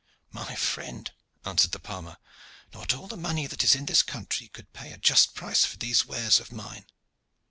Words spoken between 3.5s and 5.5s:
is in this country could pay a just